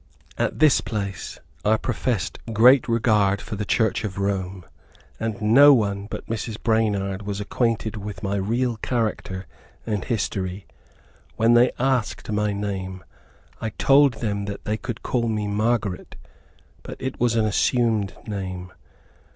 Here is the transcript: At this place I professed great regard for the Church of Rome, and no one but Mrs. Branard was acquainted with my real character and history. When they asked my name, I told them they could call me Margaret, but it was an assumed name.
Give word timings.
At 0.35 0.57
this 0.57 0.81
place 0.81 1.37
I 1.63 1.77
professed 1.77 2.39
great 2.51 2.87
regard 2.87 3.39
for 3.39 3.55
the 3.55 3.65
Church 3.65 4.03
of 4.03 4.17
Rome, 4.17 4.65
and 5.19 5.39
no 5.39 5.75
one 5.75 6.07
but 6.09 6.25
Mrs. 6.25 6.57
Branard 6.59 7.21
was 7.21 7.39
acquainted 7.39 7.97
with 7.97 8.23
my 8.23 8.35
real 8.37 8.77
character 8.77 9.45
and 9.85 10.03
history. 10.03 10.65
When 11.35 11.53
they 11.53 11.71
asked 11.77 12.31
my 12.31 12.51
name, 12.51 13.03
I 13.61 13.69
told 13.69 14.13
them 14.15 14.45
they 14.63 14.75
could 14.77 15.03
call 15.03 15.27
me 15.27 15.47
Margaret, 15.47 16.15
but 16.81 16.97
it 16.99 17.19
was 17.19 17.35
an 17.35 17.45
assumed 17.45 18.15
name. 18.25 18.71